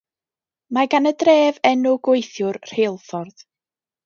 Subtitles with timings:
[0.77, 3.47] Mae gan y dref enw gweithiwr rheilffordd.